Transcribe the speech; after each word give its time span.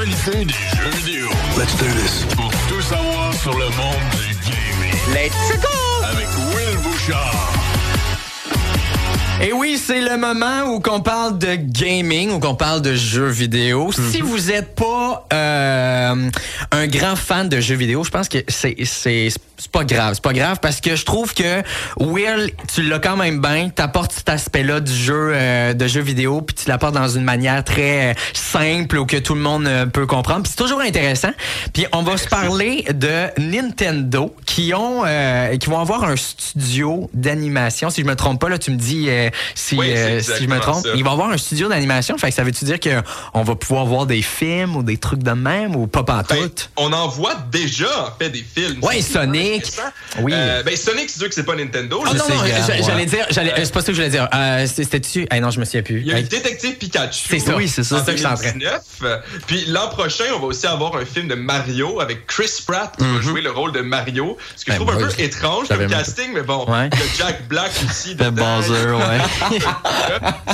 l'actualité 0.00 0.44
des 0.44 0.52
jeux 0.52 0.90
vidéo. 1.04 1.28
Let's 1.58 1.76
do 1.76 1.84
this. 1.84 2.24
Pour 2.36 2.50
tout 2.68 2.80
savoir 2.80 3.34
sur 3.34 3.52
le 3.52 3.66
monde 3.66 4.10
du 4.18 4.50
gaming. 4.50 4.94
Let's 5.12 5.60
go! 5.60 6.04
Avec 6.04 6.28
Will 6.54 6.78
Bouchard. 6.82 7.59
Et 9.42 9.54
oui, 9.54 9.80
c'est 9.82 10.02
le 10.02 10.18
moment 10.18 10.64
où 10.74 10.80
qu'on 10.80 11.00
parle 11.00 11.38
de 11.38 11.54
gaming, 11.54 12.30
où 12.30 12.40
qu'on 12.40 12.54
parle 12.54 12.82
de 12.82 12.94
jeux 12.94 13.28
vidéo. 13.28 13.90
Si 13.90 14.20
vous 14.20 14.50
êtes 14.50 14.74
pas 14.74 15.26
euh, 15.32 16.30
un 16.72 16.86
grand 16.86 17.16
fan 17.16 17.48
de 17.48 17.58
jeux 17.58 17.74
vidéo, 17.74 18.04
je 18.04 18.10
pense 18.10 18.28
que 18.28 18.38
c'est 18.48 18.76
c'est 18.84 19.30
c'est 19.60 19.70
pas 19.70 19.84
grave, 19.84 20.14
c'est 20.14 20.22
pas 20.22 20.32
grave 20.32 20.58
parce 20.60 20.80
que 20.80 20.96
je 20.96 21.04
trouve 21.04 21.34
que 21.34 21.62
Will, 21.98 22.50
tu 22.72 22.82
l'as 22.82 22.98
quand 22.98 23.16
même 23.16 23.40
bien, 23.40 23.68
t'apportes 23.68 24.12
cet 24.12 24.28
aspect-là 24.28 24.80
du 24.80 24.92
jeu 24.92 25.32
euh, 25.34 25.74
de 25.74 25.86
jeux 25.86 26.00
vidéo, 26.00 26.40
puis 26.42 26.54
tu 26.54 26.68
l'apportes 26.68 26.94
dans 26.94 27.08
une 27.08 27.24
manière 27.24 27.62
très 27.64 28.10
euh, 28.10 28.14
simple 28.32 28.98
ou 28.98 29.06
que 29.06 29.18
tout 29.18 29.34
le 29.34 29.40
monde 29.40 29.66
euh, 29.66 29.86
peut 29.86 30.06
comprendre. 30.06 30.42
Puis 30.42 30.52
c'est 30.56 30.62
toujours 30.62 30.80
intéressant. 30.80 31.30
Puis 31.72 31.86
on 31.92 32.02
va 32.02 32.16
se 32.16 32.28
parler 32.28 32.84
de 32.92 33.28
Nintendo 33.38 34.34
qui 34.46 34.74
ont 34.74 35.02
euh, 35.06 35.56
qui 35.56 35.68
vont 35.68 35.78
avoir 35.78 36.04
un 36.04 36.16
studio 36.16 37.10
d'animation. 37.14 37.90
Si 37.90 38.02
je 38.02 38.06
me 38.06 38.16
trompe 38.16 38.40
pas 38.40 38.48
là, 38.48 38.58
tu 38.58 38.70
me 38.70 38.76
dis 38.76 39.06
euh, 39.08 39.29
si 39.54 39.76
Oui, 39.76 39.90
c'est 39.94 39.98
euh, 39.98 40.20
si 40.20 40.44
je 40.44 40.48
me 40.48 40.58
trompe. 40.60 40.84
ça. 40.84 40.90
Ils 40.94 41.04
vont 41.04 41.12
avoir 41.12 41.30
un 41.30 41.38
studio 41.38 41.68
d'animation. 41.68 42.16
Fait 42.18 42.28
que 42.30 42.34
ça 42.34 42.42
veut-tu 42.44 42.64
dire 42.64 42.80
que 42.80 43.02
on 43.34 43.42
va 43.42 43.54
pouvoir 43.54 43.86
voir 43.86 44.06
des 44.06 44.22
films 44.22 44.76
ou 44.76 44.82
des 44.82 44.96
trucs 44.96 45.22
de 45.22 45.30
même 45.32 45.76
ou 45.76 45.86
pas 45.86 46.02
Ben, 46.02 46.22
pantoute? 46.24 46.70
on 46.76 46.92
en 46.92 47.08
voit 47.08 47.34
déjà 47.50 48.06
en 48.06 48.18
fait 48.18 48.30
des 48.30 48.44
films. 48.54 48.78
Ouais, 48.82 49.00
Sonic. 49.02 49.72
Oui. 50.20 50.32
Euh, 50.34 50.62
ben 50.62 50.76
Sonic, 50.76 51.08
c'est 51.10 51.18
sûr 51.18 51.28
que 51.28 51.34
c'est 51.34 51.44
pas 51.44 51.54
Nintendo. 51.56 52.02
Ah 52.06 52.12
non, 52.14 52.24
non, 52.28 52.44
j'a- 52.46 52.82
j'allais 52.82 53.06
dire, 53.06 53.26
j'allais, 53.30 53.52
euh, 53.52 53.64
c'est 53.64 53.72
pas 53.72 53.80
ça 53.80 53.86
que 53.86 53.92
je 53.92 53.98
voulais 53.98 54.10
dire. 54.10 54.28
C'est- 54.66 54.84
C'était-tu? 54.84 55.26
Ah 55.30 55.38
non, 55.40 55.50
je 55.50 55.60
me 55.60 55.64
souviens 55.64 55.82
plus. 55.82 56.00
Il 56.00 56.06
y 56.08 56.12
a 56.12 56.18
eu 56.18 56.22
Détective 56.22 56.76
Pikachu. 56.76 57.26
C'est 57.28 57.38
ça. 57.38 57.54
Oui, 57.56 57.68
c'est 57.68 57.84
ça. 57.84 57.98
C'est 57.98 58.04
ça 58.06 58.12
que 58.12 58.16
je 58.18 58.22
suis 58.22 58.26
en 58.26 58.34
train. 58.34 58.52
2019. 58.52 59.22
Puis 59.46 59.64
l'an 59.68 59.88
prochain, 59.88 60.24
on 60.34 60.40
va 60.40 60.46
aussi 60.46 60.66
avoir 60.66 60.96
un 60.96 61.04
film 61.04 61.28
de 61.28 61.34
Mario 61.34 62.00
avec 62.00 62.26
Chris 62.26 62.50
Pratt 62.66 62.94
qui 62.98 63.04
va 63.04 63.20
jouer 63.20 63.40
le 63.42 63.50
rôle 63.50 63.72
de 63.72 63.80
Mario. 63.80 64.36
Ce 64.56 64.64
que 64.64 64.72
je 64.72 64.78
Ben, 64.78 64.84
trouve 64.86 65.02
un 65.02 65.06
peu 65.08 65.12
étrange 65.22 65.68
comme 65.68 65.86
casting, 65.86 66.30
mais 66.34 66.42
bon, 66.42 66.66
il 66.68 66.72
y 66.98 67.02
a 67.02 67.06
Jack 67.18 67.46
Black 67.48 67.70
aussi. 67.88 68.14
Dedans. 68.20 68.58
buzzer, 68.60 68.86
ouais. 68.96 69.19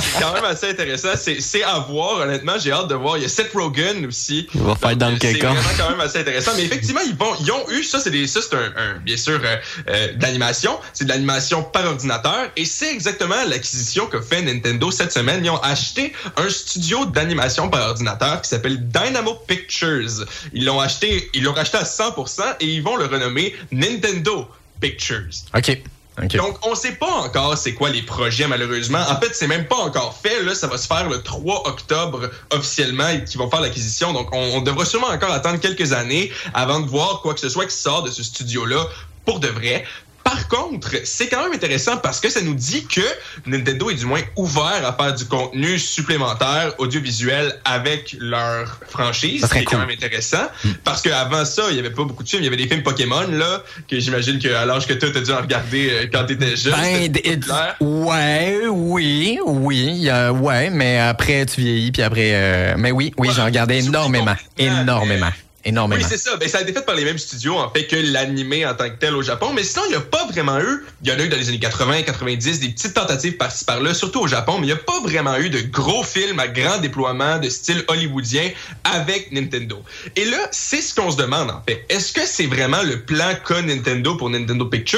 C'est 0.01 0.21
quand 0.21 0.33
même 0.33 0.45
assez 0.45 0.69
intéressant. 0.69 1.09
C'est 1.15 1.63
à 1.63 1.79
voir, 1.79 2.19
honnêtement. 2.19 2.53
J'ai 2.59 2.71
hâte 2.71 2.87
de 2.87 2.95
voir. 2.95 3.17
Il 3.17 3.23
y 3.23 3.25
a 3.25 3.29
Seth 3.29 3.51
Rogen 3.53 4.05
aussi. 4.07 4.47
Il 4.53 4.61
va 4.61 4.75
faire 4.75 4.95
Donkey 4.95 5.33
C'est 5.33 5.39
vraiment 5.61 5.69
quand 5.77 5.89
même 5.91 5.99
assez 6.01 6.19
intéressant. 6.19 6.51
Mais 6.55 6.63
effectivement, 6.65 7.01
ils, 7.05 7.15
vont, 7.15 7.33
ils 7.39 7.51
ont 7.51 7.69
eu, 7.71 7.83
ça 7.83 7.99
c'est 7.99 8.11
des- 8.11 8.27
ça, 8.27 8.39
c'est 8.41 8.55
un, 8.55 8.59
un- 8.77 8.97
bien 9.03 9.17
sûr 9.17 9.39
euh, 9.43 9.55
euh, 9.89 10.13
de 10.13 10.21
l'animation. 10.21 10.77
C'est 10.93 11.05
de 11.05 11.09
l'animation 11.09 11.63
par 11.63 11.85
ordinateur. 11.85 12.49
Et 12.55 12.65
c'est 12.65 12.91
exactement 12.93 13.35
l'acquisition 13.47 14.07
que 14.07 14.21
fait 14.21 14.41
Nintendo 14.41 14.91
cette 14.91 15.11
semaine. 15.11 15.43
Ils 15.43 15.49
ont 15.49 15.61
acheté 15.61 16.13
un 16.37 16.49
studio 16.49 17.05
d'animation 17.05 17.69
par 17.69 17.87
ordinateur 17.89 18.41
qui 18.41 18.49
s'appelle 18.49 18.87
Dynamo 18.89 19.35
Pictures. 19.47 20.25
Ils 20.53 20.65
l'ont 20.65 20.79
acheté, 20.79 21.29
ils 21.33 21.43
l'ont 21.43 21.53
racheté 21.53 21.77
à 21.77 21.83
100% 21.83 22.41
et 22.59 22.65
ils 22.65 22.81
vont 22.81 22.95
le 22.97 23.05
renommer 23.05 23.55
Nintendo 23.71 24.47
Pictures. 24.79 25.23
OK. 25.55 25.77
Donc, 26.17 26.57
on 26.65 26.73
sait 26.73 26.93
pas 26.93 27.11
encore 27.11 27.57
c'est 27.57 27.75
quoi 27.75 27.89
les 27.89 28.01
projets, 28.01 28.47
malheureusement. 28.47 28.99
En 29.09 29.19
fait, 29.19 29.33
c'est 29.33 29.47
même 29.47 29.67
pas 29.67 29.75
encore 29.75 30.17
fait. 30.21 30.41
Là, 30.43 30.55
ça 30.55 30.67
va 30.67 30.77
se 30.77 30.87
faire 30.87 31.07
le 31.07 31.21
3 31.21 31.67
octobre 31.67 32.29
officiellement 32.51 33.07
et 33.09 33.23
qu'ils 33.23 33.37
vont 33.37 33.49
faire 33.49 33.61
l'acquisition. 33.61 34.13
Donc, 34.13 34.33
on, 34.33 34.57
on 34.57 34.61
devra 34.61 34.85
sûrement 34.85 35.07
encore 35.07 35.31
attendre 35.31 35.59
quelques 35.59 35.93
années 35.93 36.31
avant 36.53 36.79
de 36.79 36.89
voir 36.89 37.21
quoi 37.21 37.33
que 37.35 37.39
ce 37.39 37.49
soit 37.49 37.65
qui 37.65 37.75
sort 37.75 38.03
de 38.03 38.09
ce 38.09 38.23
studio-là 38.23 38.83
pour 39.25 39.39
de 39.39 39.47
vrai. 39.47 39.85
Par 40.27 40.49
contre, 40.49 40.91
c'est 41.05 41.29
quand 41.29 41.41
même 41.43 41.53
intéressant 41.53 41.95
parce 41.95 42.19
que 42.19 42.29
ça 42.29 42.41
nous 42.41 42.53
dit 42.53 42.85
que 42.85 42.99
Nintendo 43.45 43.89
est 43.89 43.95
du 43.95 44.05
moins 44.05 44.19
ouvert 44.35 44.81
à 44.85 44.91
faire 44.91 45.15
du 45.15 45.23
contenu 45.23 45.79
supplémentaire 45.79 46.73
audiovisuel 46.79 47.57
avec 47.63 48.13
leur 48.19 48.77
franchise. 48.89 49.47
C'est 49.49 49.63
quand 49.63 49.77
cool. 49.77 49.87
même 49.87 49.91
intéressant 49.91 50.49
parce 50.83 51.01
qu'avant 51.01 51.45
ça, 51.45 51.63
il 51.69 51.77
y 51.77 51.79
avait 51.79 51.91
pas 51.91 52.03
beaucoup 52.03 52.23
de 52.23 52.27
films. 52.29 52.41
Il 52.41 52.45
y 52.45 52.47
avait 52.49 52.57
des 52.57 52.67
films 52.67 52.83
Pokémon 52.83 53.25
là 53.31 53.63
que 53.89 53.97
j'imagine 54.01 54.37
qu'à 54.37 54.65
l'âge 54.65 54.85
que 54.85 54.93
toi 54.93 55.07
t'as 55.13 55.21
dû 55.21 55.31
en 55.31 55.37
regarder 55.41 55.89
euh, 55.91 56.07
quand 56.11 56.25
t'étais 56.25 56.57
jeune. 56.57 56.73
Ben, 56.73 57.75
ouais, 57.79 58.67
oui, 58.67 59.39
oui, 59.45 60.09
euh, 60.09 60.31
ouais, 60.31 60.69
mais 60.69 60.99
après 60.99 61.45
tu 61.45 61.61
vieillis, 61.61 61.93
puis 61.93 62.01
après, 62.01 62.31
euh, 62.33 62.75
mais 62.77 62.91
oui, 62.91 63.13
oui, 63.17 63.29
Ouais, 63.29 63.33
j'en 63.33 63.45
regardais 63.45 63.79
énormément, 63.79 64.35
énormément, 64.57 65.31
énormément. 65.67 66.01
Oui, 66.01 66.07
c'est 66.09 66.17
ça. 66.17 66.35
Ben, 66.37 66.47
ça 66.49 66.59
a 66.59 66.61
été 66.61 66.73
fait 66.73 66.85
par 66.85 66.95
les 66.95 67.03
mêmes 67.05 67.17
studios, 67.17 67.57
en 67.57 67.69
fait, 67.69 67.85
que 67.87 67.95
l'animé 67.95 68.65
en 68.65 68.73
tant 68.73 68.89
que 68.89 68.95
tel 68.95 69.15
au 69.15 69.21
Japon. 69.21 69.51
Mais 69.53 69.63
sinon, 69.63 69.83
il 69.87 69.89
n'y 69.89 69.95
a 69.95 70.01
pas 70.01 70.25
vraiment 70.27 70.59
eu. 70.59 70.85
Il 71.03 71.09
y 71.09 71.11
en 71.11 71.19
a 71.19 71.23
eu 71.23 71.29
dans 71.29 71.37
les 71.37 71.49
années 71.49 71.59
80, 71.59 72.03
90, 72.03 72.59
des 72.59 72.69
petites 72.69 72.93
tentatives 72.93 73.37
par-ci 73.37 73.65
par-là, 73.65 73.93
surtout 73.93 74.21
au 74.21 74.27
Japon, 74.27 74.57
mais 74.59 74.67
il 74.67 74.73
n'y 74.73 74.73
a 74.73 74.77
pas 74.77 74.99
vraiment 75.01 75.37
eu 75.37 75.49
de 75.49 75.61
gros 75.61 76.03
films 76.03 76.39
à 76.39 76.47
grand 76.47 76.77
déploiement 76.79 77.37
de 77.39 77.49
style 77.49 77.83
hollywoodien 77.87 78.49
avec 78.83 79.31
Nintendo. 79.31 79.83
Et 80.15 80.25
là, 80.25 80.47
c'est 80.51 80.81
ce 80.81 80.95
qu'on 80.95 81.11
se 81.11 81.17
demande, 81.17 81.51
en 81.51 81.61
fait. 81.67 81.85
Est-ce 81.89 82.13
que 82.13 82.25
c'est 82.25 82.47
vraiment 82.47 82.81
le 82.83 83.01
plan 83.01 83.33
qu'a 83.45 83.61
Nintendo 83.61 84.15
pour 84.15 84.29
Nintendo 84.29 84.65
Pictures 84.65 84.97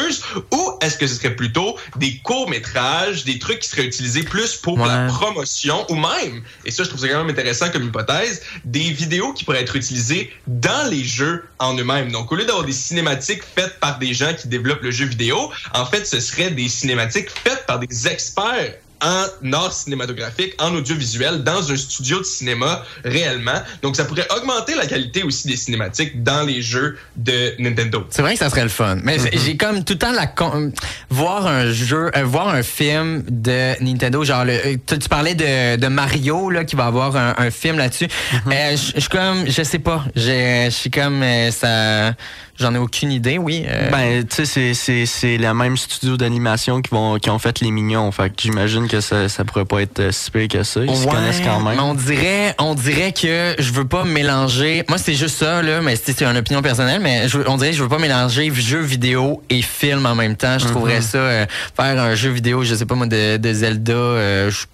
ou 0.52 0.72
est-ce 0.81 0.97
que 0.97 1.08
ce 1.08 1.16
serait 1.16 1.35
plutôt 1.35 1.75
des 1.96 2.18
courts-métrages, 2.24 3.24
des 3.25 3.40
trucs 3.40 3.59
qui 3.59 3.69
seraient 3.69 3.85
utilisés 3.85 4.24
plus 4.24 4.56
pour 4.56 4.78
Ouais. 4.79 4.88
la 4.88 5.08
promotion 5.08 5.85
ou 5.90 5.96
même, 5.96 6.41
et 6.66 6.72
ça, 6.72 6.84
je 6.84 6.90
trouve 6.90 7.02
ça 7.02 7.08
quand 7.09 7.18
même 7.24 7.29
intéressant 7.29 7.69
comme 7.69 7.84
hypothèse, 7.84 8.41
des 8.66 8.91
vidéos 8.91 9.34
qui 9.34 9.44
pourraient 9.44 9.62
être 9.62 9.75
utilisées 9.75 10.31
dans 10.59 10.90
les 10.90 11.03
jeux 11.03 11.47
en 11.59 11.75
eux-mêmes. 11.78 12.12
Donc, 12.12 12.31
au 12.31 12.36
lieu 12.36 12.46
d'avoir 12.46 12.66
des 12.66 12.74
cinématiques 12.74 13.44
faites 13.44 13.80
par 13.80 14.00
des 14.00 14.14
gens 14.14 14.34
qui 14.34 14.47
développent 14.47 14.84
le 14.84 14.92
jeu 14.92 15.06
vidéo, 15.06 15.52
en 15.74 15.86
fait, 15.86 16.06
ce 16.06 16.20
seraient 16.20 16.52
des 16.52 16.70
cinématiques 16.70 17.30
faites 17.30 17.66
par 17.66 17.80
des 17.80 18.08
experts 18.08 18.75
en 19.02 19.54
art 19.54 19.72
cinématographique, 19.74 20.54
en 20.60 20.74
audiovisuel, 20.76 21.44
dans 21.44 21.72
un 21.72 21.78
studio 21.78 22.20
de 22.20 22.24
cinéma 22.24 22.84
réellement. 23.06 23.62
Donc, 23.82 23.96
ça 23.96 24.06
pourrait 24.06 24.28
augmenter 24.36 24.76
la 24.76 24.86
qualité 24.88 25.24
aussi 25.24 25.48
des 25.48 25.56
cinématiques 25.56 26.24
dans 26.24 26.44
les 26.44 26.62
jeux 26.62 26.98
de 27.16 27.54
Nintendo. 27.59 28.06
C'est 28.09 28.22
vrai 28.22 28.34
que 28.34 28.40
ça 28.40 28.50
serait 28.50 28.64
le 28.64 28.70
fun. 28.70 28.98
Mais 29.04 29.18
Mm-hmm. 29.20 29.40
j'ai 29.46 29.58
comme 29.58 29.84
tout 29.84 29.94
le 29.94 30.00
temps 30.00 30.12
la 30.12 30.28
con- 30.28 30.72
voir 31.09 31.46
un 31.48 31.72
jeu, 31.72 32.09
euh, 32.16 32.24
voir 32.24 32.48
un 32.50 32.64
film 32.64 33.24
de 33.28 33.82
Nintendo, 33.84 34.24
genre 34.24 34.46
le, 34.46 34.54
euh, 34.54 34.76
tu, 34.86 34.98
tu 34.98 35.09
parlais 35.09 35.36
de, 35.36 35.76
de 35.76 35.88
Mario 35.88 36.50
là 36.50 36.64
qui 36.64 36.76
va 36.76 36.86
avoir 36.86 37.16
un, 37.16 37.36
un 37.38 37.52
film 37.52 37.78
là-dessus. 37.78 38.06
Mm-hmm. 38.08 38.54
Euh, 38.54 38.72
Je 38.72 39.00
suis 39.02 39.09
comme, 39.09 39.46
je 39.50 39.64
sais 39.64 39.80
pas, 39.80 40.06
je 40.16 40.68
suis 40.72 40.90
comme 40.92 41.22
euh, 41.22 41.52
ça, 41.52 42.14
j'en 42.59 42.74
ai 42.75 42.78
aucune 42.78 43.12
idée. 43.12 43.38
Oui. 43.38 43.66
euh, 43.68 43.90
Ben, 43.92 44.24
tu 44.28 44.36
sais, 44.36 44.46
c'est- 44.46 44.74
c'est 44.74 45.06
c'est 45.06 45.38
le 45.38 45.53
même 45.53 45.78
studio 45.78 46.18
d'animation 46.18 46.81
qui 46.81 46.90
vont 46.92 47.18
qui 47.18 47.30
ont 47.30 47.40
fait 47.40 47.59
les 47.62 47.72
mignons. 47.72 48.12
Fait 48.12 48.30
que 48.30 48.36
j'imagine 48.42 48.88
que 48.88 49.02
ça, 49.02 49.30
ça 49.30 49.44
pourrait 49.46 49.66
pas 49.66 49.81
être 49.81 50.00
euh, 50.00 50.12
si 50.12 50.30
pire 50.31 50.47
que 50.47 50.64
ça. 50.64 50.81
Ils 50.84 50.96
se 50.96 51.06
connaissent 51.08 51.42
quand 51.44 51.59
mais 51.62 51.72
même. 51.72 51.80
on 51.80 51.94
dirait, 51.94 52.56
on 52.59 52.75
dirait 52.75 53.12
que 53.14 53.56
je 53.58 53.72
veux 53.72 53.86
pas 53.88 54.03
mélanger. 54.03 54.84
Moi, 54.90 54.97
c'est 54.97 55.16
juste 55.16 55.38
ça 55.40 55.62
là, 55.62 55.81
mais 55.81 55.96
c'est 55.96 56.18
c'est 56.18 56.25
une 56.25 56.38
opinion 56.38 56.62
personnelle. 56.62 57.02
Mais 57.02 57.28
je, 57.28 57.40
on 57.47 57.58
dirait 57.58 57.72
que 57.72 57.78
je 57.78 57.84
veux 57.84 57.90
pas 57.90 58.00
mélanger 58.00 58.52
jeu 58.53 58.80
vidéo 58.81 59.41
et 59.50 59.62
film 59.62 60.06
en 60.06 60.16
même 60.16 60.36
temps. 60.36 60.58
Je 60.59 60.66
Mm-hmm. 60.66 60.72
trouverais 60.72 61.02
ça 61.02 61.18
euh, 61.18 61.46
faire 61.76 62.00
un 62.02 62.14
jeu 62.16 62.30
vidéo, 62.30 62.64
je 62.64 62.76
sais 62.76 62.86
pas 62.86 62.96
moi, 62.96 63.08
de, 63.08 63.38
de 63.38 63.53
Zelda. 63.53 63.94
euh, 63.94 64.52
je 64.52 64.66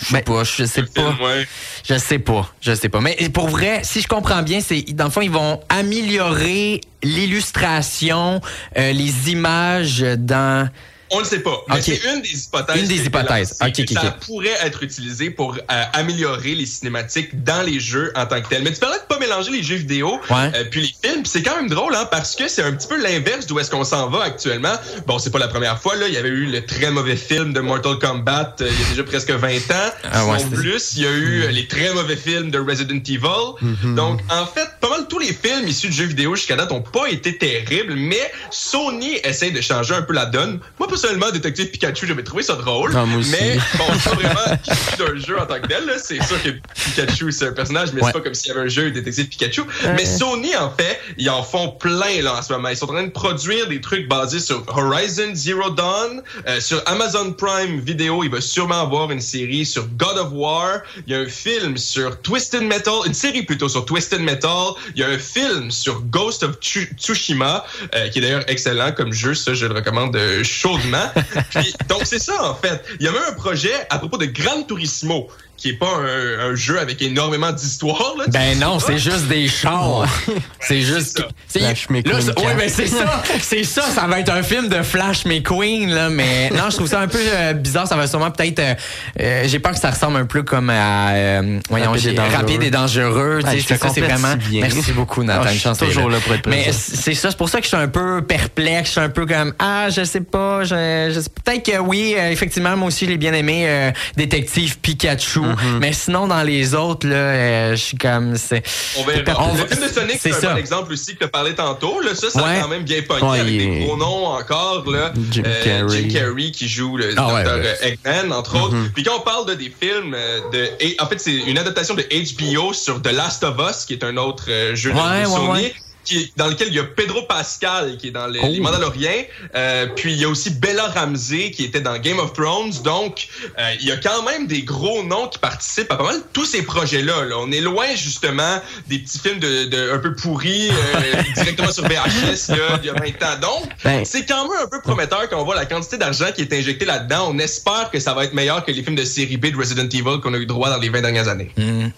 je 0.00 0.04
sais 0.06 0.12
Ben, 0.14 0.22
pas, 0.24 0.44
je 0.44 0.64
sais 0.64 0.82
pas. 0.82 1.12
film, 1.12 1.20
ouais. 1.22 1.46
Je 1.88 1.98
sais 1.98 2.18
pas, 2.18 2.52
je 2.60 2.74
sais 2.74 2.88
pas. 2.88 3.00
Mais 3.00 3.16
pour 3.32 3.48
vrai, 3.48 3.80
si 3.84 4.00
je 4.00 4.08
comprends 4.08 4.42
bien, 4.42 4.60
c'est 4.60 4.82
dans 4.92 5.04
le 5.04 5.10
fond 5.10 5.20
ils 5.20 5.30
vont 5.30 5.60
améliorer 5.68 6.80
l'illustration, 7.02 8.40
euh, 8.78 8.92
les 8.92 9.30
images 9.30 10.00
dans. 10.18 10.68
On 11.10 11.20
le 11.20 11.24
sait 11.24 11.38
pas, 11.40 11.62
mais 11.68 11.76
Ok. 11.76 11.82
c'est 11.84 12.00
une 12.14 12.20
des 12.22 12.44
hypothèses. 12.44 12.76
Une 12.80 12.88
des 12.88 13.04
hypothèses. 13.06 13.56
lancée, 13.60 13.80
Ok, 13.80 13.86
que 13.86 13.92
ok, 13.94 14.02
ça 14.02 14.10
pourrait 14.26 14.56
être 14.64 14.82
utilisé 14.82 15.30
pour 15.30 15.54
euh, 15.56 15.82
améliorer 15.92 16.54
les 16.54 16.66
cinématiques 16.66 17.44
dans 17.44 17.62
les 17.62 17.78
jeux 17.78 18.12
en 18.16 18.26
tant 18.26 18.40
que 18.42 18.48
tel. 18.48 18.62
Mais 18.62 18.72
tu 18.72 18.80
parlais 18.80 18.98
de 18.98 19.04
pas 19.04 19.18
mélanger 19.18 19.50
les 19.52 19.62
jeux 19.62 19.76
vidéo 19.76 20.18
Ouais. 20.30 20.50
euh, 20.54 20.64
puis 20.70 20.80
les 20.80 20.86
films. 21.10 21.22
Puis 21.22 21.30
c'est 21.32 21.42
quand 21.42 21.56
même 21.56 21.68
drôle, 21.68 21.94
hein, 21.94 22.08
parce 22.10 22.34
que 22.34 22.48
c'est 22.48 22.62
un 22.62 22.72
petit 22.72 22.88
peu 22.88 23.00
l'inverse 23.00 23.46
d'où 23.46 23.58
est-ce 23.58 23.70
qu'on 23.70 23.84
s'en 23.84 24.08
va 24.08 24.24
actuellement. 24.24 24.74
Bon, 25.06 25.18
c'est 25.18 25.30
pas 25.30 25.38
la 25.38 25.48
première 25.48 25.80
fois. 25.80 25.94
Là, 25.96 26.08
il 26.08 26.14
y 26.14 26.16
avait 26.16 26.28
eu 26.28 26.46
le 26.46 26.64
très 26.66 26.90
mauvais 26.90 27.16
film 27.16 27.52
de 27.52 27.60
Mortal 27.60 27.98
Kombat 27.98 28.56
euh, 28.60 28.68
il 28.70 28.80
y 28.80 28.84
a 28.84 28.88
déjà 28.90 29.04
presque 29.04 29.30
20 29.30 29.56
ans. 29.70 29.90
Ah 30.12 30.26
ouais, 30.26 30.38
c'était- 30.40 30.56
plus, 30.56 30.92
il 30.96 31.02
y 31.02 31.06
a 31.06 31.10
eu 31.12 31.42
euh, 31.44 31.50
les 31.52 31.66
très 31.68 31.92
mauvais 31.94 32.16
films 32.16 32.50
de 32.50 32.58
Resident 32.58 32.96
Evil. 33.06 33.94
Donc, 33.94 34.20
en 34.30 34.44
fait, 34.46 34.68
pas 34.88 34.96
mal 34.98 35.06
tous 35.08 35.18
les 35.18 35.32
films 35.32 35.66
issus 35.66 35.88
de 35.88 35.92
jeux 35.92 36.04
vidéo 36.04 36.34
jusqu'à 36.36 36.54
date 36.56 36.70
ont 36.72 36.82
pas 36.82 37.08
été 37.10 37.36
terribles, 37.38 37.94
mais 37.96 38.30
Sony 38.50 39.16
essaie 39.24 39.50
de 39.50 39.60
changer 39.60 39.94
un 39.94 40.02
peu 40.02 40.12
la 40.12 40.26
donne. 40.26 40.60
Moi, 40.78 40.88
personnellement, 40.88 41.30
Détective 41.30 41.70
Pikachu, 41.70 42.06
j'avais 42.06 42.22
trouvé 42.22 42.42
ça 42.42 42.54
drôle. 42.54 42.92
Ah, 42.94 43.04
moi 43.04 43.18
aussi. 43.20 43.30
Mais 43.32 43.58
bon, 43.78 43.84
c'est 44.00 44.10
pas 44.10 44.16
vraiment 44.16 44.58
d'un 44.98 45.18
jeu 45.18 45.38
en 45.40 45.46
tant 45.46 45.60
que 45.60 45.66
tel. 45.66 45.86
là. 45.86 45.94
C'est 45.98 46.22
sûr 46.22 46.40
que 46.42 46.50
Pikachu, 46.84 47.32
c'est 47.32 47.48
un 47.48 47.52
personnage, 47.52 47.88
mais 47.92 48.00
Ouais. 48.00 48.06
c'est 48.12 48.18
pas 48.18 48.20
comme 48.24 48.34
s'il 48.34 48.48
y 48.48 48.50
avait 48.52 48.66
un 48.66 48.68
jeu 48.68 48.90
Détective 48.90 49.26
Pikachu. 49.28 49.62
Mais 49.96 50.04
Sony, 50.06 50.54
en 50.56 50.70
fait, 50.70 51.00
ils 51.18 51.28
en 51.30 51.42
font 51.42 51.68
plein 51.70 52.22
là 52.22 52.36
en 52.38 52.42
ce 52.42 52.52
moment. 52.52 52.68
Ils 52.68 52.76
sont 52.76 52.86
en 52.90 52.94
train 52.94 53.04
de 53.04 53.10
produire 53.10 53.66
des 53.68 53.80
trucs 53.80 54.08
basés 54.08 54.38
sur 54.40 54.62
Horizon 54.68 55.34
Zero 55.34 55.70
Dawn, 55.70 56.22
euh, 56.46 56.60
sur 56.60 56.80
Amazon 56.86 57.32
Prime 57.32 57.80
Video. 57.80 58.22
Il 58.22 58.30
va 58.30 58.40
sûrement 58.40 58.80
avoir 58.82 59.10
une 59.10 59.20
série 59.20 59.66
sur 59.66 59.86
God 59.96 60.18
of 60.18 60.28
War. 60.32 60.80
Il 61.06 61.12
y 61.12 61.16
a 61.16 61.20
un 61.20 61.26
film 61.28 61.76
sur 61.76 62.20
Twisted 62.22 62.62
Metal, 62.62 62.94
une 63.06 63.14
série 63.14 63.42
plutôt 63.42 63.68
sur 63.68 63.84
Twisted 63.84 64.20
Metal. 64.20 64.50
Il 64.94 65.00
y 65.00 65.04
a 65.04 65.08
un 65.08 65.18
film 65.18 65.70
sur 65.70 66.00
Ghost 66.02 66.42
of 66.42 66.56
Tsu- 66.60 66.90
Tsushima, 66.96 67.64
euh, 67.94 68.08
qui 68.08 68.18
est 68.18 68.22
d'ailleurs 68.22 68.44
excellent 68.48 68.92
comme 68.92 69.12
jeu. 69.12 69.34
Ça, 69.34 69.54
je 69.54 69.66
le 69.66 69.74
recommande 69.74 70.14
euh, 70.16 70.42
chaudement. 70.44 71.10
Puis, 71.50 71.74
donc, 71.88 72.02
c'est 72.04 72.18
ça, 72.18 72.50
en 72.50 72.54
fait. 72.54 72.82
Il 73.00 73.04
y 73.06 73.08
a 73.08 73.12
même 73.12 73.22
un 73.28 73.32
projet 73.34 73.72
à 73.90 73.98
propos 73.98 74.18
de 74.18 74.26
Gran 74.26 74.62
Turismo, 74.62 75.28
qui 75.56 75.70
est 75.70 75.78
pas 75.78 75.86
un, 75.96 76.50
un 76.50 76.54
jeu 76.54 76.78
avec 76.78 77.00
énormément 77.02 77.52
d'histoire. 77.52 78.14
Ben 78.28 78.58
non, 78.58 78.78
c'est 78.78 78.98
juste 78.98 79.26
des 79.28 79.48
chars. 79.48 80.04
c'est 80.60 80.80
juste. 80.82 81.16
c'est 81.16 81.22
ça. 81.22 81.28
c'est- 81.48 81.58
Flash 81.60 81.88
McQueen 81.90 82.12
là, 82.18 82.32
quatre. 82.34 82.44
ouais, 82.46 82.54
ben 82.56 82.68
c'est 82.68 82.86
ça. 82.86 83.22
C'est 83.40 83.64
ça, 83.64 83.82
ça 83.82 84.06
va 84.06 84.20
être 84.20 84.32
un 84.32 84.42
film 84.42 84.68
de 84.68 84.82
Flash 84.82 85.24
McQueen, 85.24 85.90
là. 85.90 86.10
Mais 86.10 86.50
non, 86.50 86.64
je 86.70 86.76
trouve 86.76 86.88
ça 86.88 87.00
un 87.00 87.08
peu 87.08 87.18
euh, 87.20 87.52
bizarre. 87.52 87.86
Ça 87.86 87.96
va 87.96 88.06
sûrement 88.06 88.30
peut-être. 88.30 88.58
euh, 88.58 88.74
euh, 89.20 89.44
J'ai 89.46 89.58
peur 89.58 89.72
que 89.72 89.78
ça 89.78 89.90
ressemble 89.90 90.16
un 90.18 90.26
peu 90.26 90.42
comme 90.42 90.68
à. 90.70 91.10
euh, 91.12 91.58
voyons, 91.70 91.92
Rapide 91.92 92.18
et 92.18 92.36
rapide 92.36 92.62
et 92.62 92.70
dangereux. 92.70 93.40
c'est 93.44 93.74
te 93.74 93.80
ça, 93.80 93.88
c'est 93.94 94.00
vraiment. 94.00 94.32
si 94.32 94.48
bien. 94.50 94.60
Merci 94.62 94.92
beaucoup, 94.92 95.22
Nathan. 95.22 95.44
Je 95.48 95.68
Une 95.68 95.74
suis 95.74 95.86
toujours 95.86 96.10
là 96.10 96.18
pour 96.20 96.34
être 96.34 96.46
Mais 96.48 96.70
c'est 96.72 97.14
ça, 97.14 97.30
c'est 97.30 97.36
pour 97.36 97.48
ça 97.48 97.58
que 97.58 97.64
je 97.64 97.68
suis 97.68 97.76
un 97.76 97.88
peu 97.88 98.22
perplexe. 98.22 98.88
Je 98.88 98.92
suis 98.92 99.00
un 99.00 99.08
peu 99.08 99.26
comme 99.26 99.54
ah, 99.58 99.88
je 99.90 100.04
sais 100.04 100.20
pas. 100.20 100.64
Je, 100.64 101.20
peut-être 101.44 101.64
que 101.64 101.78
oui, 101.78 102.14
euh, 102.18 102.30
effectivement, 102.30 102.76
moi 102.76 102.88
aussi, 102.88 103.06
j'ai 103.06 103.16
bien 103.16 103.32
aimé 103.32 103.64
euh, 103.66 103.90
Détective 104.16 104.78
Pikachu. 104.78 105.42
Mm-hmm. 105.54 105.78
Mais 105.80 105.92
sinon, 105.92 106.26
dans 106.26 106.42
les 106.42 106.74
autres, 106.74 107.06
là, 107.06 107.14
euh, 107.16 107.70
je 107.72 107.76
suis 107.82 107.96
comme 107.96 108.36
c'est. 108.36 108.62
On 108.98 109.04
verra. 109.04 109.42
On 109.42 109.54
le 109.54 109.60
va- 109.60 109.66
film 109.66 109.82
de 109.88 109.92
Sonic, 109.92 110.18
c'est 110.20 110.30
c'est 110.32 110.36
un 110.36 110.40
ça. 110.40 110.50
bon 110.52 110.56
exemple 110.58 110.92
aussi 110.92 111.14
que 111.14 111.18
tu 111.18 111.24
as 111.24 111.28
parlé 111.28 111.54
tantôt. 111.54 112.00
Là, 112.00 112.14
ça, 112.14 112.30
ça 112.30 112.42
Ouais. 112.42 112.58
a 112.58 112.60
quand 112.62 112.68
même 112.68 112.82
bien 112.84 113.02
pogné 113.02 113.22
Ouais, 113.22 113.40
avec 113.40 113.52
il 113.52 113.58
des 113.58 113.84
gros 113.84 113.96
noms 113.96 114.26
encore. 114.26 114.84
Là. 114.90 115.12
Jim 115.30 115.42
Carrey. 115.64 115.88
Jim 115.88 116.08
Carrey 116.12 116.50
qui 116.50 116.68
joue 116.68 116.96
le 116.96 117.10
Ah 117.16 117.22
docteur 117.42 117.58
ouais. 117.58 117.98
Eggman, 118.04 118.32
entre 118.32 118.60
autres. 118.62 118.76
Puis 118.94 119.02
quand 119.04 119.16
on 119.16 119.20
parle 119.20 119.46
de 119.46 119.54
des 119.54 119.72
films, 119.80 120.14
euh, 120.14 120.40
de, 120.52 120.68
et, 120.80 120.96
en 121.00 121.06
fait, 121.06 121.20
c'est 121.20 121.34
une 121.34 121.58
adaptation 121.58 121.94
de 121.94 122.02
HBO 122.02 122.72
sur 122.72 123.00
The 123.02 123.12
Last 123.12 123.42
of 123.44 123.56
Us, 123.70 123.84
qui 123.84 123.94
est 123.94 124.04
un 124.04 124.16
autre 124.16 124.44
euh, 124.48 124.74
jeu 124.74 124.90
de- 124.92 124.96
Ouais, 124.96 125.22
de, 125.22 125.28
ouais, 125.28 125.34
Sony. 125.62 125.72
Ouais. 126.06 126.16
Qui 126.16 126.18
est, 126.20 126.32
dans 126.36 126.46
lequel 126.48 126.68
il 126.68 126.74
y 126.74 126.78
a 126.78 126.84
Pedro 126.84 127.22
Pascal 127.22 127.96
qui 127.98 128.08
est 128.08 128.10
dans 128.12 128.26
les, 128.26 128.40
Oh. 128.42 128.46
les 128.48 128.60
Mandaloriens, 128.60 129.24
Euh, 129.54 129.86
puis 129.94 130.12
il 130.12 130.18
y 130.20 130.24
a 130.24 130.28
aussi 130.28 130.50
Bella 130.50 130.86
Ramsey 130.88 131.50
qui 131.50 131.64
était 131.64 131.80
dans 131.80 131.98
Game 131.98 132.18
of 132.18 132.32
Thrones. 132.32 132.72
Donc 132.84 133.28
euh, 133.58 133.74
il 133.80 133.86
y 133.86 133.92
a 133.92 133.96
quand 133.96 134.22
même 134.22 134.46
des 134.46 134.62
gros 134.62 135.02
noms 135.02 135.28
qui 135.28 135.38
participent 135.38 135.90
à 135.92 135.96
pas 135.96 136.04
mal 136.04 136.20
tous 136.32 136.44
ces 136.46 136.62
projets-là. 136.62 137.24
là. 137.24 137.36
On 137.38 137.50
est 137.52 137.60
loin 137.60 137.86
justement 137.96 138.60
des 138.88 138.98
petits 139.00 139.18
films 139.18 139.38
de, 139.40 139.64
de 139.64 139.90
un 139.92 139.98
peu 139.98 140.14
pourris 140.14 140.68
euh, 140.70 141.22
directement 141.34 141.72
sur 141.72 141.84
VHS 141.84 142.48
là, 142.50 142.78
il 142.82 142.86
y 142.86 142.90
a 142.90 142.94
20 142.94 143.06
ans. 143.24 143.38
Donc 143.40 143.70
Ben- 143.84 144.04
c'est 144.04 144.24
quand 144.26 144.48
même 144.48 144.58
un 144.64 144.68
peu 144.68 144.80
prometteur 144.80 145.28
quand 145.28 145.40
on 145.40 145.44
voit 145.44 145.54
la 145.56 145.66
quantité 145.66 145.96
d'argent 145.98 146.26
qui 146.34 146.42
est 146.42 146.52
injecté 146.52 146.84
là-dedans. 146.84 147.28
On 147.30 147.38
espère 147.38 147.90
que 147.92 147.98
ça 148.00 148.14
va 148.14 148.24
être 148.24 148.34
meilleur 148.34 148.64
que 148.64 148.70
les 148.72 148.82
films 148.82 148.96
de 148.96 149.04
série 149.04 149.36
B 149.36 149.46
de 149.46 149.56
Resident 149.56 149.88
Evil 149.88 150.20
qu'on 150.22 150.34
a 150.34 150.38
eu 150.38 150.46
droit 150.46 150.70
dans 150.70 150.78
les 150.78 150.88
20 150.88 151.00
dernières 151.02 151.28
années. 151.28 151.50
Hmm. 151.56 151.88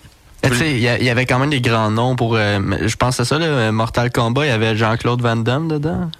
Tu 0.42 0.54
sais, 0.54 0.70
il 0.72 0.80
y, 0.80 1.10
avait 1.10 1.26
quand 1.26 1.38
même 1.38 1.50
des 1.50 1.60
grands 1.60 1.90
noms 1.90 2.16
pour. 2.16 2.36
euh, 2.36 2.58
je 2.86 2.96
pense 2.96 3.18
à 3.20 3.24
ça, 3.24 3.38
là, 3.38 3.72
Mortal 3.72 4.10
Kombat, 4.10 4.46
il 4.46 4.48
y 4.48 4.52
avait 4.52 4.76
Jean-Claude 4.76 5.20
Van 5.20 5.36
Damme 5.36 5.68
dedans. 5.68 6.10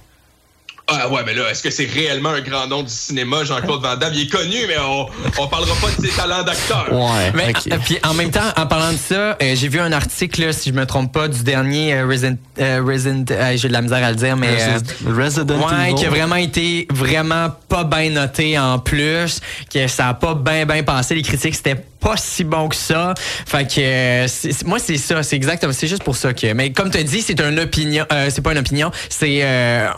Ah 0.91 1.07
ouais, 1.11 1.21
mais 1.27 1.35
là, 1.35 1.51
est-ce 1.51 1.63
que 1.63 1.69
c'est 1.69 1.85
réellement 1.85 2.31
un 2.31 2.41
grand 2.41 2.67
nom 2.67 2.83
du 2.83 2.89
cinéma, 2.89 3.45
Jean-Claude 3.45 3.83
Van 3.83 3.95
Damme? 3.97 4.15
Il 4.15 4.23
est 4.23 4.27
connu, 4.27 4.57
mais 4.67 4.79
on, 4.79 5.07
on 5.39 5.47
parlera 5.47 5.75
pas 5.83 5.89
de 5.91 6.07
ses 6.07 6.17
talents 6.17 6.43
d'acteur. 6.43 6.87
Ouais. 6.91 7.31
Mais, 7.35 7.53
euh, 7.71 7.77
puis 7.85 7.99
en 8.03 8.15
même 8.15 8.31
temps, 8.31 8.41
en 8.57 8.67
parlant 8.67 8.93
de 8.93 8.97
ça, 8.97 9.37
euh, 9.43 9.55
j'ai 9.55 9.69
vu 9.69 9.81
un 9.81 9.93
article, 9.93 10.47
là, 10.47 10.53
si 10.55 10.71
je 10.71 10.75
me 10.75 10.87
trompe 10.87 11.13
pas, 11.13 11.29
du 11.29 11.43
dernier 11.43 11.93
euh, 11.93 12.07
Resident, 12.07 12.39
euh, 12.59 12.83
Resident 12.83 13.27
euh, 13.31 13.55
j'ai 13.57 13.69
de 13.69 13.73
la 13.75 13.83
misère 13.83 14.03
à 14.03 14.11
le 14.11 14.17
dire, 14.17 14.35
mais 14.39 14.49
euh, 14.49 14.79
Resident 15.15 15.59
ouais, 15.59 15.91
Evil. 15.91 15.95
qui 15.95 16.07
a 16.07 16.09
vraiment 16.09 16.37
été 16.37 16.89
vraiment 16.91 17.51
pas 17.69 17.85
bien 17.85 18.09
noté 18.09 18.59
en 18.59 18.79
plus, 18.79 19.41
que 19.71 19.87
ça 19.89 20.09
a 20.09 20.15
pas 20.15 20.35
bien 20.35 20.65
bien 20.65 20.85
passé. 20.85 21.15
Les 21.15 21.23
critiques 21.23 21.55
c'était 21.55 21.85
pas 22.09 22.17
si 22.17 22.45
bon 22.45 22.69
que 22.69 22.77
ça. 22.77 23.15
Fait 23.19 23.67
que 23.67 23.81
euh, 23.81 24.27
moi 24.65 24.79
c'est 24.79 24.97
ça, 24.97 25.23
c'est 25.23 25.37
exactement, 25.37 25.73
c'est 25.73 25.87
juste 25.87 26.05
pour 26.05 26.17
ça 26.17 26.33
que. 26.33 26.53
Mais 26.55 26.73
comme 26.73 26.91
tu 26.91 27.03
dit, 27.05 27.21
c'est 27.21 27.39
une 27.41 27.61
opinion, 27.61 28.07
euh, 28.13 28.29
c'est 28.31 28.41
pas 28.41 28.53
une 28.53 28.59
opinion, 28.59 28.91
c'est 29.11 29.41
euh, 29.43 29.89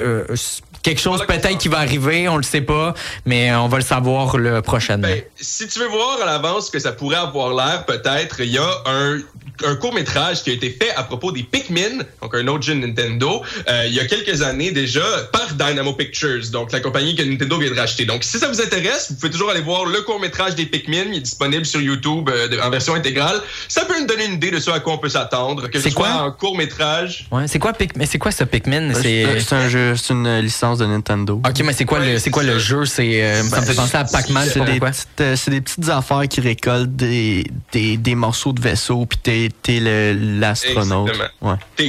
euh, 0.00 0.24
c'est 0.36 0.62
quelque 0.82 1.00
chose 1.00 1.24
peut-être 1.26 1.58
qui 1.58 1.66
va 1.66 1.78
arriver, 1.78 2.28
on 2.28 2.36
le 2.36 2.44
sait 2.44 2.60
pas, 2.60 2.94
mais 3.24 3.52
on 3.52 3.66
va 3.66 3.78
le 3.78 3.84
savoir 3.84 4.36
le 4.36 4.62
prochainement. 4.62 5.08
Ben, 5.08 5.22
si 5.34 5.66
tu 5.66 5.80
veux 5.80 5.88
voir 5.88 6.22
à 6.22 6.26
l'avance 6.26 6.70
que 6.70 6.78
ça 6.78 6.92
pourrait 6.92 7.16
avoir 7.16 7.52
l'air, 7.52 7.84
peut-être, 7.84 8.40
il 8.40 8.52
y 8.52 8.58
a 8.58 8.70
un, 8.86 9.18
un 9.64 9.76
court-métrage 9.76 10.42
qui 10.42 10.50
a 10.50 10.52
été 10.54 10.70
fait 10.70 10.90
à 10.96 11.02
propos 11.04 11.32
des 11.32 11.42
Pikmin, 11.42 12.04
donc 12.22 12.34
un 12.34 12.46
autre 12.48 12.62
jeu 12.64 12.74
Nintendo, 12.74 13.42
euh, 13.68 13.84
il 13.86 13.94
y 13.94 14.00
a 14.00 14.06
quelques 14.06 14.42
années 14.42 14.70
déjà, 14.72 15.02
par 15.32 15.52
Dynamo 15.54 15.92
Pictures, 15.94 16.50
donc 16.52 16.72
la 16.72 16.80
compagnie 16.80 17.14
que 17.14 17.22
Nintendo 17.22 17.58
vient 17.58 17.70
de 17.70 17.78
racheter. 17.78 18.04
Donc, 18.04 18.24
si 18.24 18.38
ça 18.38 18.48
vous 18.48 18.60
intéresse, 18.60 19.08
vous 19.10 19.16
pouvez 19.16 19.30
toujours 19.32 19.50
aller 19.50 19.60
voir 19.60 19.84
le 19.86 20.00
court-métrage 20.02 20.54
des 20.54 20.66
Pikmin, 20.66 21.04
il 21.12 21.18
est 21.18 21.20
disponible 21.20 21.64
sur 21.66 21.80
YouTube 21.80 22.28
euh, 22.32 22.48
de- 22.48 22.58
en 22.58 22.70
version 22.70 22.94
intégrale. 22.94 23.40
Ça 23.68 23.84
peut 23.84 23.98
nous 24.00 24.06
donner 24.06 24.26
une 24.26 24.34
idée 24.34 24.50
de 24.50 24.58
ce 24.58 24.70
à 24.70 24.80
quoi 24.80 24.94
on 24.94 24.98
peut 24.98 25.08
s'attendre, 25.08 25.68
que 25.68 25.78
ce 25.80 25.90
soit 25.90 26.06
quoi? 26.08 26.22
un 26.22 26.30
court-métrage. 26.30 27.26
Ouais, 27.30 27.46
c'est 27.48 27.58
quoi 27.58 27.72
mais 27.96 28.06
c'est 28.06 28.18
quoi 28.18 28.30
ce 28.32 28.44
Pikmin? 28.44 28.92
C'est 28.94 29.40
C'est 29.40 29.54
un 29.54 29.68
jeu, 29.68 29.96
c'est 29.96 30.12
une 30.12 30.38
licence 30.40 30.78
de 30.78 30.86
Nintendo. 30.86 31.40
OK, 31.46 31.60
mais 31.64 31.72
c'est 31.72 31.84
quoi 31.84 31.98
Ouais, 32.00 32.14
le 32.14 32.18
c'est 32.18 32.30
quoi 32.30 32.42
le 32.42 32.58
jeu? 32.58 32.84
C'est 32.84 33.22
euh, 33.22 33.42
ça 33.42 33.60
me 33.60 33.66
fait 33.66 33.74
penser 33.74 33.96
à 33.96 34.04
Pac-Man, 34.04 34.48
C'est 34.52 34.64
des, 34.64 34.80
petites, 34.80 35.20
euh, 35.20 35.36
c'est 35.36 35.50
des 35.50 35.60
petites 35.60 35.88
affaires 35.88 36.26
qui 36.28 36.40
récoltent 36.40 36.94
des, 36.96 37.44
des, 37.72 37.96
des 37.96 38.14
morceaux 38.14 38.52
de 38.52 38.60
vaisseau, 38.60 39.06
puis 39.06 39.18
t'es, 39.48 39.80
l'astronaute. 39.80 41.08
Exactement. 41.10 41.52
Ouais. 41.52 41.56
T'es 41.76 41.86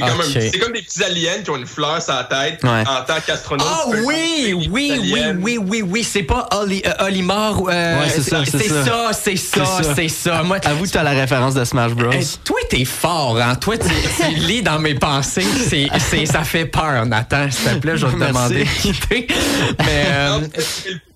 comme 0.58 0.72
des 0.72 0.82
petits 0.82 1.02
aliens 1.04 1.42
qui 1.42 1.50
ont 1.50 1.56
une 1.56 1.66
fleur 1.66 2.00
sur 2.02 2.14
la 2.14 2.24
tête 2.24 2.62
Ouais. 2.64 2.84
en 2.86 3.04
tant 3.04 3.20
qu'astronaute. 3.24 3.66
Ah 3.68 3.84
oui, 3.88 4.54
oui, 4.54 4.66
oui, 4.70 5.34
oui, 5.40 5.58
oui, 5.58 5.82
oui, 5.82 6.04
c'est 6.04 6.22
pas 6.22 6.48
Oli, 6.60 6.82
euh, 6.86 7.04
Olimar 7.06 7.60
ou 7.62 7.68
euh, 7.68 8.00
Ouais, 8.00 8.08
c'est 8.08 8.22
ça, 8.22 8.42
c'est 8.44 8.58
ça. 8.68 9.10
c'est 9.12 9.36
ça, 9.36 9.64
C'est 9.64 9.82
ça. 9.84 9.94
c'est 9.94 10.08
ça. 10.08 10.42
Moi, 10.42 10.58
Avoue 10.64 10.84
que 10.84 10.90
t'as 10.90 11.02
la 11.02 11.10
référence 11.12 11.54
de 11.54 11.64
Smash 11.64 11.92
Bros. 11.92 12.10
Hey, 12.12 12.26
toi, 12.44 12.58
t'es 12.68 12.84
fort, 12.84 13.38
hein? 13.40 13.54
Toi, 13.56 13.76
tu, 13.78 13.88
tu 13.88 14.34
lis 14.40 14.62
dans 14.62 14.78
mes 14.78 14.94
pensées. 14.94 15.46
C'est, 15.68 15.88
c'est, 15.98 16.26
ça 16.26 16.44
fait 16.44 16.66
peur, 16.66 17.06
Nathan. 17.06 17.50
S'il 17.50 17.72
te 17.74 17.78
plaît, 17.78 17.96
je 17.96 18.06
vais 18.06 18.12
te 18.18 18.28
demander 18.28 18.64
de 18.64 18.80
quitter. 18.80 19.26
Mais, 19.78 20.04
euh, 20.08 20.38
Non, 20.40 20.48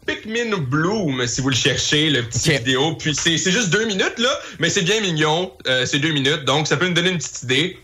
Pikmin 0.06 0.56
Bloom, 0.58 1.26
si 1.26 1.40
vous 1.40 1.49
le 1.50 1.54
cherchez, 1.56 2.10
le 2.10 2.22
petit 2.25 2.50
vidéo. 2.50 2.94
Puis 2.96 3.14
c'est 3.14 3.38
c'est 3.38 3.52
juste 3.52 3.70
deux 3.70 3.87
minutes, 3.87 4.19
là, 4.19 4.31
mais 4.58 4.69
c'est 4.69 4.82
bien 4.82 5.00
mignon. 5.00 5.52
Euh, 5.66 5.87
c'est 5.87 5.99
deux 5.99 6.12
minutes, 6.12 6.44
donc 6.44 6.66
ça 6.66 6.76
peut 6.76 6.87
nous 6.88 6.94
donner 6.94 7.10
une 7.10 7.19
petite 7.19 7.43
idée. 7.44 7.78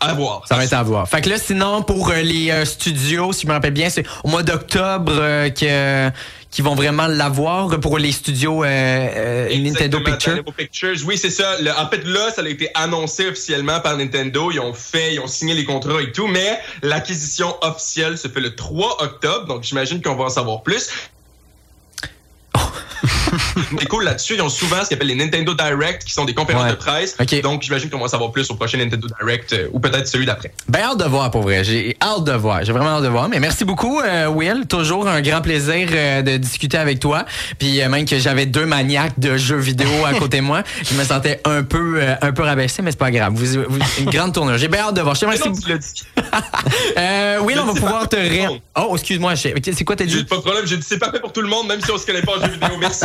À 0.00 0.12
voir. 0.12 0.42
ça 0.46 0.56
va 0.56 0.64
être 0.64 0.72
à 0.74 0.82
voir. 0.82 1.08
Fait 1.08 1.22
que 1.22 1.30
là, 1.30 1.38
sinon, 1.38 1.80
pour 1.82 2.10
euh, 2.10 2.20
les 2.20 2.50
euh, 2.50 2.64
studios, 2.66 3.32
si 3.32 3.42
je 3.42 3.46
me 3.46 3.52
rappelle 3.52 3.72
bien, 3.72 3.88
c'est 3.88 4.04
au 4.22 4.28
mois 4.28 4.42
d'octobre 4.42 5.14
que, 5.48 6.10
qui 6.50 6.60
vont 6.60 6.74
vraiment 6.74 7.06
l'avoir 7.06 7.80
pour 7.80 7.96
les 7.98 8.12
studios 8.12 8.64
euh, 8.64 9.56
Nintendo 9.56 10.00
Pictures. 10.00 10.44
Pictures. 10.56 10.96
Oui, 11.06 11.16
c'est 11.16 11.30
ça. 11.30 11.58
Le- 11.62 11.70
en 11.70 11.88
fait, 11.88 12.04
là, 12.04 12.30
ça 12.34 12.42
a 12.42 12.48
été 12.48 12.68
annoncé 12.74 13.28
officiellement 13.28 13.80
par 13.80 13.96
Nintendo. 13.96 14.50
Ils 14.50 14.60
ont 14.60 14.74
fait, 14.74 15.14
ils 15.14 15.20
ont 15.20 15.26
signé 15.26 15.54
les 15.54 15.64
contrats 15.64 16.02
et 16.02 16.12
tout, 16.12 16.26
mais 16.26 16.58
l'acquisition 16.82 17.56
officielle 17.62 18.18
se 18.18 18.28
fait 18.28 18.40
le 18.40 18.54
3 18.54 19.02
octobre, 19.04 19.46
donc 19.46 19.62
j'imagine 19.62 20.02
qu'on 20.02 20.16
va 20.16 20.24
en 20.24 20.28
savoir 20.30 20.62
plus. 20.62 20.90
C'est 23.78 23.88
cool 23.88 24.04
là-dessus. 24.04 24.34
Ils 24.34 24.42
ont 24.42 24.48
souvent 24.48 24.82
ce 24.82 24.88
qu'ils 24.88 24.96
appellent 24.96 25.08
les 25.08 25.14
Nintendo 25.14 25.54
Direct, 25.54 26.04
qui 26.04 26.12
sont 26.12 26.24
des 26.24 26.34
conférences 26.34 26.64
Ouais. 26.64 26.70
de 26.70 26.76
presse. 26.76 27.16
Ok. 27.20 27.40
Donc, 27.42 27.62
j'imagine 27.62 27.90
qu'on 27.90 27.98
va 27.98 28.04
en 28.04 28.08
savoir 28.08 28.30
plus 28.32 28.50
au 28.50 28.54
prochain 28.54 28.78
Nintendo 28.78 29.08
Direct 29.20 29.52
euh, 29.52 29.68
ou 29.72 29.80
peut-être 29.80 30.06
celui 30.08 30.26
d'après. 30.26 30.52
Ben, 30.68 30.80
hâte 30.82 30.98
de 30.98 31.04
voir, 31.04 31.30
pour 31.30 31.42
vrai. 31.42 31.64
J'ai 31.64 31.96
hâte 32.00 32.24
de 32.24 32.32
voir. 32.32 32.64
J'ai 32.64 32.72
vraiment 32.72 32.90
hâte 32.96 33.02
de 33.02 33.08
voir. 33.08 33.28
Mais 33.28 33.40
merci 33.40 33.64
beaucoup, 33.64 34.00
euh, 34.00 34.26
Will. 34.28 34.66
Toujours 34.68 35.08
un 35.08 35.20
grand 35.20 35.40
plaisir 35.42 35.88
euh, 35.92 36.22
de 36.22 36.36
discuter 36.36 36.78
avec 36.78 37.00
toi. 37.00 37.24
Puis 37.58 37.80
même 37.88 38.04
que 38.06 38.18
j'avais 38.18 38.46
deux 38.46 38.66
maniaques 38.66 39.18
de 39.18 39.36
jeux 39.36 39.56
vidéo 39.58 39.88
à 40.06 40.14
côté 40.14 40.38
de 40.38 40.42
moi, 40.42 40.62
je 40.90 40.94
me 40.94 41.04
sentais 41.04 41.40
un 41.44 41.62
peu, 41.62 42.00
un 42.20 42.32
peu 42.32 42.42
rabaissé, 42.42 42.82
mais 42.82 42.90
c'est 42.90 42.96
pas 42.98 43.10
grave. 43.10 43.32
Vous, 43.34 43.62
vous- 43.68 43.78
une 44.00 44.10
grande 44.10 44.32
tournure. 44.32 44.56
J'ai 44.58 44.68
bien 44.68 44.80
hâte 44.80 44.94
de 44.94 45.00
voir. 45.02 45.14
Je 45.14 45.20
te 45.20 45.24
remercie 45.26 45.48
Will, 47.44 47.58
on 47.60 47.64
va 47.66 47.74
pouvoir 47.74 48.08
te 48.08 48.16
ré... 48.16 48.46
Oh, 48.76 48.90
excuse-moi. 48.94 49.34
C'est 49.36 49.84
quoi 49.84 49.96
t'as 49.96 50.04
dit? 50.04 50.24
pas 50.24 50.36
de 50.36 50.40
problème. 50.40 50.66
J'ai 50.66 50.76
dit 50.76 50.84
c'est 50.86 50.98
parfait 50.98 51.20
pour 51.20 51.32
tout 51.32 51.42
le 51.42 51.48
monde, 51.48 51.66
même 51.68 51.80
si 51.80 51.90
on 51.90 51.98
se 51.98 52.06
connaît 52.06 52.22
pas 52.22 52.32
en 52.38 52.40
jeu 52.44 52.50
vidéo. 52.52 52.76
Merci 52.78 53.04